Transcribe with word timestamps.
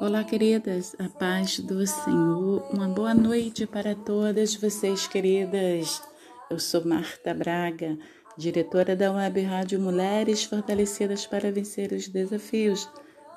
Olá, 0.00 0.24
queridas, 0.24 0.96
a 0.98 1.08
paz 1.08 1.60
do 1.60 1.86
Senhor. 1.86 2.66
Uma 2.72 2.88
boa 2.88 3.14
noite 3.14 3.66
para 3.66 3.94
todas 3.94 4.54
vocês, 4.56 5.06
queridas. 5.06 6.02
Eu 6.50 6.58
sou 6.58 6.84
Marta 6.84 7.32
Braga, 7.32 7.96
diretora 8.36 8.96
da 8.96 9.12
Web 9.12 9.42
Rádio 9.42 9.78
Mulheres 9.78 10.42
Fortalecidas 10.42 11.24
para 11.26 11.52
Vencer 11.52 11.92
os 11.92 12.08
Desafios. 12.08 12.88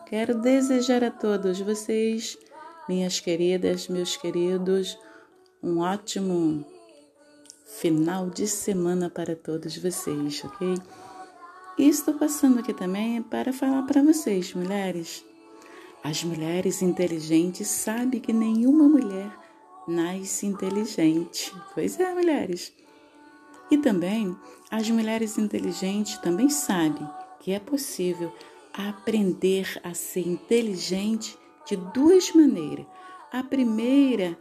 Quero 0.08 0.42
desejar 0.42 1.04
a 1.04 1.12
todos 1.12 1.60
vocês, 1.60 2.36
minhas 2.90 3.20
queridas, 3.20 3.88
meus 3.88 4.18
queridos, 4.18 4.98
um 5.62 5.80
ótimo 5.80 6.66
final 7.80 8.30
de 8.30 8.48
semana 8.48 9.08
para 9.10 9.36
todos 9.36 9.78
vocês, 9.78 10.44
ok? 10.44 10.76
E 11.78 11.90
estou 11.90 12.16
passando 12.16 12.60
aqui 12.60 12.74
também 12.74 13.22
para 13.22 13.54
falar 13.54 13.84
para 13.84 14.02
vocês, 14.02 14.52
mulheres 14.54 15.24
as 16.06 16.24
mulheres 16.24 16.84
inteligentes 16.84 17.68
sabem 17.68 18.20
que 18.20 18.32
nenhuma 18.32 18.88
mulher 18.88 19.36
nasce 19.88 20.46
inteligente. 20.46 21.52
Pois 21.74 22.00
é, 22.00 22.14
mulheres. 22.14 22.72
E 23.72 23.78
também 23.80 24.38
as 24.70 24.88
mulheres 24.88 25.40
inteligentes 25.40 26.20
também 26.20 26.48
sabem 26.48 27.10
que 27.40 27.54
é 27.54 27.60
possível 27.60 28.32
aprender 28.72 29.82
a 29.84 29.96
ser 29.96 30.28
inteligente 30.28 31.36
de 31.66 31.76
duas 31.76 32.32
maneiras. 32.34 32.86
A 33.32 33.42
primeira, 33.42 34.38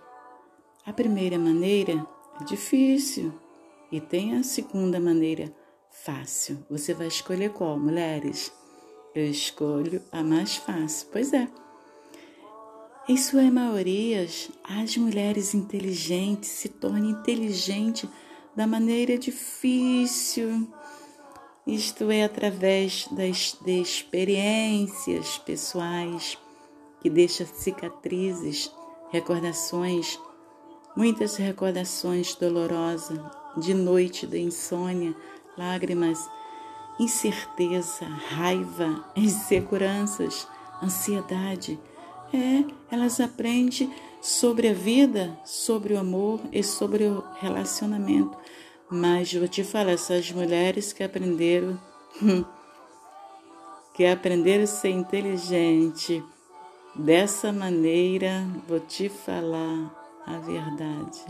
a 0.84 0.92
primeira 0.92 1.38
maneira 1.38 2.06
é 2.42 2.44
difícil 2.44 3.32
e 3.90 4.02
tem 4.02 4.36
a 4.36 4.42
segunda 4.42 5.00
maneira 5.00 5.50
fácil. 5.88 6.62
Você 6.68 6.92
vai 6.92 7.06
escolher 7.06 7.54
qual, 7.54 7.78
mulheres? 7.78 8.52
Eu 9.14 9.30
escolho 9.30 10.02
a 10.10 10.24
mais 10.24 10.56
fácil. 10.56 11.08
Pois 11.12 11.32
é. 11.32 11.48
Em 13.06 13.18
sua 13.18 13.50
maioria, 13.50 14.26
as 14.64 14.96
mulheres 14.96 15.54
inteligentes 15.54 16.48
se 16.48 16.70
tornam 16.70 17.10
inteligentes 17.10 18.08
da 18.56 18.66
maneira 18.66 19.18
difícil. 19.18 20.66
Isto 21.66 22.10
é 22.10 22.24
através 22.24 23.06
das, 23.10 23.58
de 23.62 23.80
experiências 23.80 25.36
pessoais 25.38 26.38
que 27.02 27.10
deixam 27.10 27.46
cicatrizes, 27.46 28.72
recordações, 29.10 30.18
muitas 30.96 31.36
recordações 31.36 32.34
dolorosas 32.34 33.20
de 33.58 33.74
noite 33.74 34.26
de 34.26 34.40
insônia, 34.40 35.14
lágrimas 35.58 36.26
incerteza, 36.98 38.06
raiva, 38.06 39.04
inseguranças, 39.16 40.46
ansiedade. 40.82 41.78
É, 42.34 42.64
elas 42.90 43.20
aprendem 43.20 43.92
sobre 44.20 44.68
a 44.68 44.74
vida, 44.74 45.38
sobre 45.44 45.94
o 45.94 45.98
amor 45.98 46.40
e 46.52 46.62
sobre 46.62 47.04
o 47.04 47.22
relacionamento. 47.40 48.36
Mas 48.90 49.32
vou 49.32 49.46
te 49.46 49.62
falar, 49.62 49.92
essas 49.92 50.30
mulheres 50.32 50.92
que 50.92 51.04
aprenderam, 51.04 51.78
que 53.94 54.04
aprenderam 54.04 54.64
a 54.64 54.66
ser 54.66 54.90
inteligente 54.90 56.22
dessa 56.94 57.52
maneira, 57.52 58.46
vou 58.66 58.80
te 58.80 59.08
falar 59.08 60.22
a 60.26 60.38
verdade. 60.38 61.24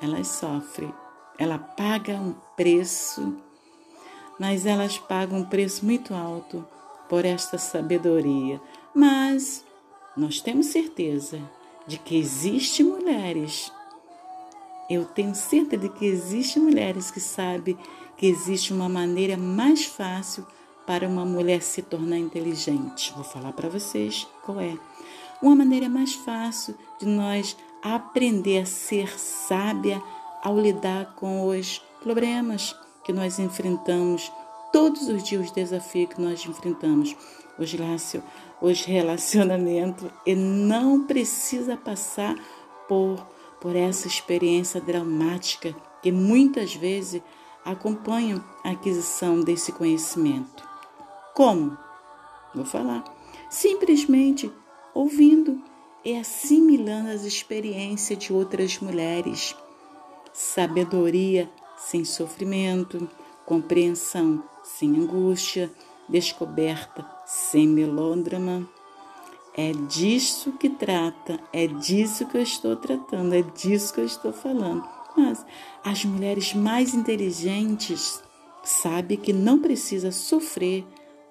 Elas 0.00 0.28
sofrem, 0.28 0.94
ela 1.38 1.58
paga 1.58 2.14
um 2.14 2.34
preço 2.56 3.36
mas 4.40 4.64
elas 4.64 4.96
pagam 4.96 5.40
um 5.40 5.44
preço 5.44 5.84
muito 5.84 6.14
alto 6.14 6.66
por 7.10 7.26
esta 7.26 7.58
sabedoria. 7.58 8.58
Mas 8.94 9.62
nós 10.16 10.40
temos 10.40 10.66
certeza 10.66 11.40
de 11.86 11.98
que 11.98 12.16
existem 12.16 12.86
mulheres. 12.86 13.72
Eu 14.88 15.04
tenho 15.04 15.34
certeza 15.34 15.82
de 15.82 15.88
que 15.88 16.04
existem 16.04 16.62
mulheres 16.62 17.10
que 17.10 17.20
sabem 17.20 17.76
que 18.16 18.26
existe 18.26 18.72
uma 18.72 18.88
maneira 18.88 19.36
mais 19.36 19.84
fácil 19.84 20.46
para 20.86 21.08
uma 21.08 21.24
mulher 21.24 21.62
se 21.62 21.82
tornar 21.82 22.18
inteligente. 22.18 23.12
Vou 23.14 23.24
falar 23.24 23.52
para 23.52 23.68
vocês 23.68 24.26
qual 24.44 24.60
é. 24.60 24.76
Uma 25.40 25.56
maneira 25.56 25.88
mais 25.88 26.14
fácil 26.14 26.74
de 26.98 27.06
nós 27.06 27.56
aprender 27.82 28.62
a 28.62 28.66
ser 28.66 29.18
sábia 29.18 30.02
ao 30.42 30.58
lidar 30.60 31.14
com 31.14 31.48
os 31.48 31.78
problemas 32.02 32.76
que 33.04 33.12
nós 33.12 33.38
enfrentamos 33.38 34.30
todos 34.72 35.08
os 35.08 35.22
dias, 35.22 35.46
os 35.46 35.50
desafios 35.50 36.14
que 36.14 36.20
nós 36.20 36.44
enfrentamos, 36.44 37.16
os, 37.58 37.74
os 38.60 38.84
relacionamentos, 38.84 40.10
e 40.26 40.34
não 40.34 41.04
precisa 41.06 41.76
passar 41.76 42.36
por, 42.88 43.26
por 43.60 43.76
essa 43.76 44.06
experiência 44.06 44.80
dramática 44.80 45.74
que 46.02 46.10
muitas 46.10 46.74
vezes 46.74 47.22
acompanham 47.64 48.42
a 48.64 48.70
aquisição 48.70 49.40
desse 49.40 49.72
conhecimento. 49.72 50.68
Como? 51.34 51.76
Vou 52.54 52.64
falar. 52.64 53.04
Simplesmente 53.48 54.50
ouvindo 54.94 55.62
e 56.04 56.16
assimilando 56.16 57.10
as 57.10 57.24
experiências 57.24 58.18
de 58.18 58.32
outras 58.32 58.78
mulheres. 58.78 59.54
Sabedoria 60.32 61.50
sem 61.76 62.04
sofrimento, 62.04 63.08
compreensão 63.44 64.44
sem 64.62 64.96
angústia, 64.96 65.70
descoberta 66.08 67.06
sem 67.24 67.68
melôdrama. 67.68 68.68
É 69.56 69.72
disso 69.72 70.52
que 70.52 70.68
trata, 70.68 71.40
é 71.52 71.66
disso 71.66 72.26
que 72.26 72.36
eu 72.36 72.42
estou 72.42 72.76
tratando, 72.76 73.34
é 73.34 73.42
disso 73.42 73.92
que 73.92 74.00
eu 74.00 74.06
estou 74.06 74.32
falando. 74.32 74.84
Mas 75.16 75.44
as 75.84 76.04
mulheres 76.04 76.54
mais 76.54 76.94
inteligentes 76.94 78.22
sabem 78.62 79.18
que 79.18 79.32
não 79.32 79.58
precisa 79.58 80.12
sofrer 80.12 80.84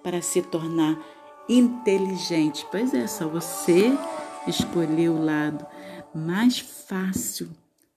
para 0.03 0.21
se 0.21 0.41
tornar 0.41 0.99
inteligente. 1.47 2.65
Pois 2.69 2.93
é, 2.93 3.07
só 3.07 3.27
você 3.27 3.91
escolher 4.47 5.09
o 5.09 5.23
lado 5.23 5.65
mais 6.13 6.59
fácil 6.59 7.49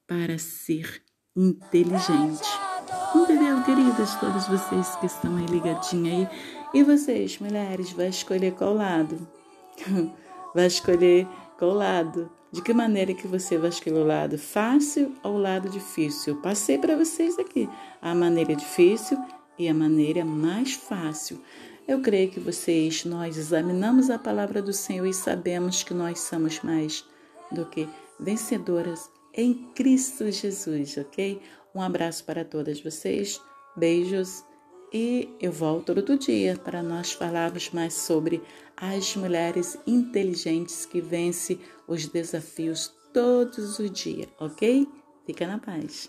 para 0.07 0.37
ser 0.37 1.01
inteligente. 1.35 2.72
Entendeu, 3.15 3.61
queridas? 3.63 4.15
Todas 4.15 4.47
vocês 4.47 4.95
que 4.95 5.05
estão 5.05 5.37
aí 5.37 5.45
ligadinhas 5.45 6.27
aí. 6.27 6.39
E 6.73 6.83
vocês, 6.83 7.37
mulheres, 7.37 7.91
vai 7.91 8.07
escolher 8.07 8.53
qual 8.53 8.73
lado? 8.73 9.27
vai 10.55 10.65
escolher 10.65 11.27
qual 11.57 11.73
lado? 11.73 12.31
De 12.51 12.61
que 12.61 12.73
maneira 12.73 13.13
que 13.13 13.27
você 13.27 13.55
vai 13.55 13.69
escolher 13.69 13.99
o 13.99 14.05
lado 14.05 14.37
fácil 14.39 15.13
ou 15.23 15.35
o 15.35 15.37
lado 15.37 15.69
difícil? 15.69 16.33
Eu 16.33 16.41
passei 16.41 16.79
para 16.79 16.97
vocês 16.97 17.37
aqui 17.37 17.69
a 18.01 18.15
maneira 18.15 18.55
difícil 18.55 19.17
e 19.59 19.69
a 19.69 19.73
maneira 19.75 20.25
mais 20.25 20.73
fácil. 20.73 21.39
Eu 21.87 22.01
creio 22.01 22.31
que 22.31 22.39
vocês, 22.39 23.05
nós 23.05 23.37
examinamos 23.37 24.09
a 24.09 24.17
palavra 24.17 24.59
do 24.59 24.73
Senhor 24.73 25.05
e 25.05 25.13
sabemos 25.13 25.83
que 25.83 25.93
nós 25.93 26.19
somos 26.19 26.61
mais 26.61 27.05
do 27.51 27.65
que 27.65 27.87
vencedoras 28.19 29.12
em 29.33 29.53
Cristo 29.73 30.29
Jesus, 30.31 30.97
ok? 30.97 31.41
Um 31.73 31.81
abraço 31.81 32.23
para 32.23 32.45
todas 32.45 32.79
vocês, 32.81 33.41
beijos 33.75 34.43
e 34.93 35.27
eu 35.41 35.51
volto 35.51 35.89
outro 35.89 36.17
dia 36.17 36.55
para 36.55 36.83
nós 36.83 37.13
falarmos 37.13 37.71
mais 37.71 37.95
sobre 37.95 38.41
as 38.77 39.15
mulheres 39.15 39.75
inteligentes 39.87 40.85
que 40.85 41.01
vencem 41.01 41.59
os 41.87 42.05
desafios 42.05 42.93
todos 43.11 43.79
os 43.79 43.91
dias, 43.91 44.29
ok? 44.39 44.87
Fica 45.25 45.47
na 45.47 45.57
paz. 45.57 46.01